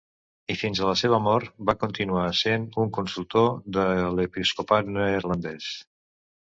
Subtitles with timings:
[0.53, 3.87] I fins a la seva mort, va continuar sent un consultor de
[4.19, 5.75] l'episcopat neerlandès.